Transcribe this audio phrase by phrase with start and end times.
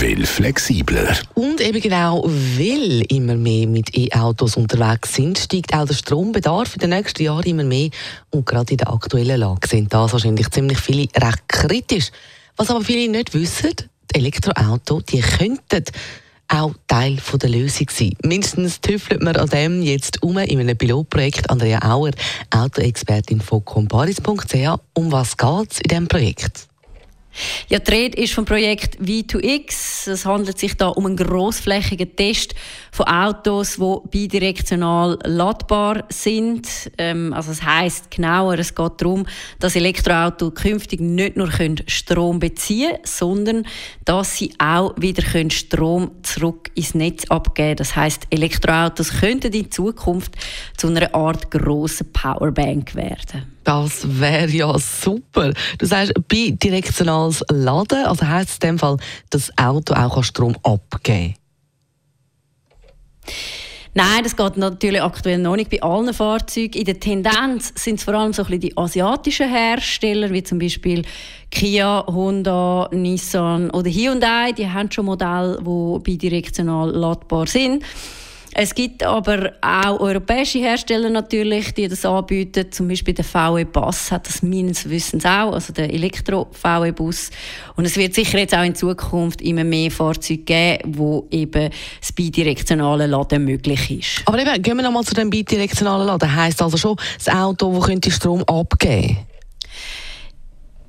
[0.00, 1.16] Will flexibler.
[1.34, 6.80] Und eben genau, weil immer mehr mit E-Autos unterwegs sind, steigt auch der Strombedarf in
[6.80, 7.90] den nächsten Jahren immer mehr.
[8.30, 12.10] Und gerade in der aktuellen Lage sind das wahrscheinlich ziemlich viele recht kritisch.
[12.56, 13.72] Was aber viele nicht wissen,
[14.12, 15.84] die Elektroautos, die könnten
[16.48, 18.14] auch Teil der Lösung sein.
[18.22, 21.48] Mindestens tüffelt man an dem jetzt um in einem Pilotprojekt.
[21.50, 22.10] Andrea Auer,
[22.50, 24.78] Autoexpertin von comparis.ch.
[24.94, 26.68] Um was geht es in diesem Projekt?
[27.68, 30.10] Ja, die Rede ist vom Projekt V2X.
[30.10, 32.54] Es handelt sich da um einen grossflächigen Test
[32.92, 36.68] von Autos, die bidirektional ladbar sind.
[36.98, 39.26] Ähm, also das heißt genauer, es geht darum,
[39.58, 41.50] dass Elektroautos künftig nicht nur
[41.86, 43.66] Strom beziehen können, sondern
[44.04, 47.76] dass sie auch wieder Strom zurück ins Netz abgeben.
[47.76, 50.34] Das heißt, Elektroautos könnten in Zukunft
[50.76, 53.53] zu einer Art grossen Powerbank werden.
[53.64, 55.52] Das wäre ja super.
[55.78, 58.98] Du sagst bidirektionales Laden, also heisst es in dem Fall,
[59.30, 61.34] dass das Auto auch Strom abgeben kann?
[63.96, 66.80] Nein, das geht natürlich aktuell noch nicht bei allen Fahrzeugen.
[66.80, 70.58] In der Tendenz sind es vor allem so ein bisschen die asiatischen Hersteller, wie zum
[70.58, 71.02] Beispiel
[71.48, 74.50] Kia, Honda, Nissan oder Hyundai.
[74.50, 77.84] Die haben schon Modelle, die bidirektional ladbar sind.
[78.56, 82.70] Es gibt aber auch europäische Hersteller natürlich, die das anbieten.
[82.70, 87.30] Zum Beispiel der VW Bus hat das meines Wissens auch, also der Elektro-VW Bus.
[87.74, 92.12] Und es wird sicher jetzt auch in Zukunft immer mehr Fahrzeuge geben, wo eben das
[92.12, 94.22] bidirektionale Laden möglich ist.
[94.26, 96.36] Aber eben, gehen wir nochmal zu dem bidirektionalen Laden.
[96.36, 99.18] Heißt also schon, das Auto, das könnte Strom abgeben?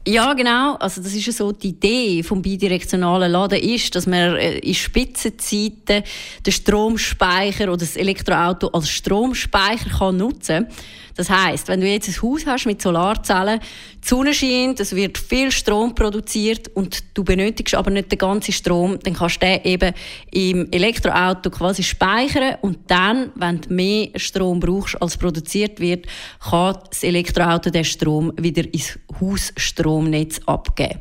[0.07, 0.75] Ja, genau.
[0.75, 4.75] Also das ist ja so die Idee vom bidirektionalen Laden ist, dass man äh, in
[4.75, 6.03] Spitzenzeiten
[6.45, 10.75] den Stromspeicher oder das Elektroauto als Stromspeicher kann nutzen kann.
[11.15, 13.59] Das heißt, wenn du jetzt ein Haus hast mit Solarzellen,
[14.03, 18.51] die Sonne scheint, es wird viel Strom produziert und du benötigst aber nicht den ganzen
[18.51, 19.93] Strom, dann kannst du den eben
[20.31, 26.05] im Elektroauto quasi speichern und dann, wenn du mehr Strom brauchst, als produziert wird,
[26.39, 30.99] kann das Elektroauto den Strom wieder ins Hausstromnetz abgeben.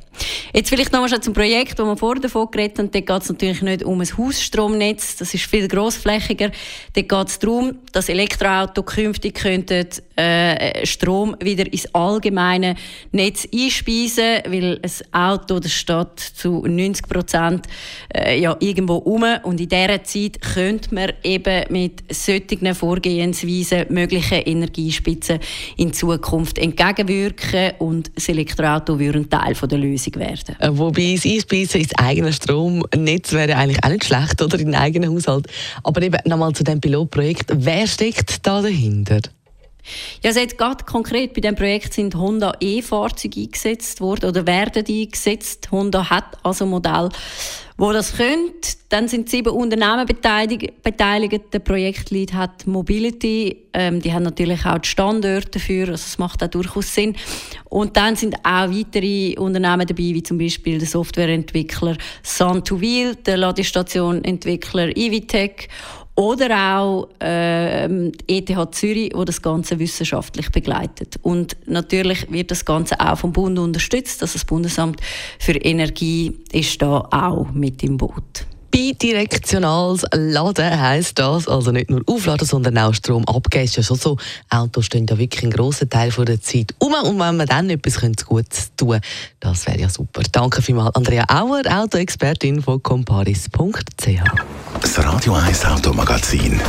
[0.54, 2.90] Jetzt vielleicht nochmal zum Projekt, das wir vorher davon geredet haben.
[2.90, 6.52] Dort geht es natürlich nicht um ein Hausstromnetz, das ist viel grossflächiger.
[6.92, 12.76] Dort geht es darum, dass Elektroautos künftig könnten äh, Strom wieder ins allgemeine
[13.12, 17.66] Netz einspeisen, weil ein Auto das steht zu 90 Prozent
[18.14, 24.42] äh, ja, irgendwo um und in dieser Zeit könnte man eben mit solchen Vorgehensweisen möglichen
[24.42, 25.38] Energiespitzen
[25.76, 30.56] in Zukunft entgegenwirken und das Elektroauto würde ein Teil der Lösung werden.
[30.58, 34.74] Äh, wobei das Einspeisen ins eigene Stromnetz wäre eigentlich auch nicht schlecht, oder in den
[34.74, 35.46] eigenen Haushalt.
[35.82, 37.50] Aber eben nochmal zu dem Pilotprojekt.
[37.52, 39.20] Wer steckt da dahinter?
[40.22, 45.70] Ja, also gerade konkret bei diesem Projekt sind Honda E-Fahrzeuge eingesetzt worden oder werden eingesetzt.
[45.70, 47.08] Honda hat also Modell,
[47.76, 48.78] wo das könnt.
[48.88, 51.52] Dann sind sieben Unternehmen beteiligt.
[51.52, 53.64] Der Projektlead hat Mobility.
[53.72, 55.88] Ähm, die haben natürlich auch die Standorte dafür.
[55.88, 57.16] Also es macht auch durchaus Sinn.
[57.64, 64.96] Und dann sind auch weitere Unternehmen dabei, wie zum Beispiel der Softwareentwickler Sun2Wheel, der Ladestationentwickler
[64.96, 65.68] Evitech
[66.16, 67.86] oder auch äh,
[68.28, 71.16] ETH Zürich, wo das Ganze wissenschaftlich begleitet.
[71.22, 74.22] Und natürlich wird das Ganze auch vom Bund unterstützt.
[74.22, 75.00] Also das Bundesamt
[75.38, 78.46] für Energie ist da auch mit im Boot.
[78.74, 83.66] Bidirektionales Laden heisst das, also nicht nur aufladen, sondern auch Strom abgeben.
[83.66, 84.16] Ist ja schon so,
[84.50, 88.00] Autos stehen ja wirklich einen grossen Teil der Zeit um und wenn man dann etwas
[88.00, 89.06] Gutes tun könnte,
[89.38, 90.22] das wäre ja super.
[90.32, 94.08] Danke vielmals, Andrea Auer, Autoexpertin von comparis.ch.
[95.24, 96.60] Das Radio 1 Automagazin,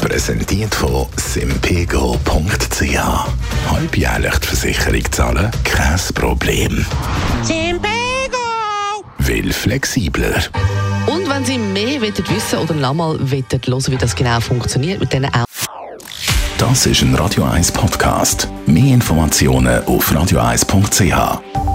[0.00, 2.98] präsentiert von simpego.ch.
[3.70, 6.86] Halbjährlich die Versicherung zahlen, kein Problem.
[7.42, 7.84] Simpego!
[9.18, 10.42] Will flexibler.
[11.06, 13.44] Und wenn Sie mehr wissen oder nochmal hören
[13.92, 15.28] wie das genau funktioniert mit diesen
[16.56, 18.48] Das ist ein Radio 1 Podcast.
[18.64, 21.67] Mehr Informationen auf radio1.ch.